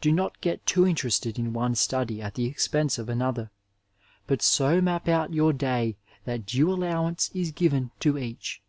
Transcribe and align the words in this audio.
Do 0.00 0.12
not 0.12 0.40
get 0.40 0.64
too 0.66 0.86
interested 0.86 1.36
in 1.36 1.52
one 1.52 1.74
study 1.74 2.22
at 2.22 2.34
the 2.36 2.44
expense 2.46 2.96
of 2.96 3.08
another, 3.08 3.50
but 4.28 4.40
so 4.40 4.80
map 4.80 5.08
out 5.08 5.34
your 5.34 5.52
day 5.52 5.96
that 6.26 6.46
due 6.46 6.70
al 6.70 6.76
lowance 6.78 7.28
is 7.34 7.50
given 7.50 7.90
to 7.98 8.16
each. 8.16 8.62